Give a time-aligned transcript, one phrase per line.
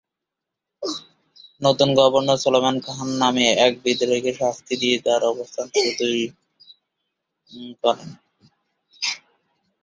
[1.61, 6.25] নতুন গভর্নর সুলায়মান খান নামে এক বিদ্রোহীকে শাস্তি দিয়ে তাঁর অবস্থান সুদৃঢ়
[7.83, 8.09] করেন।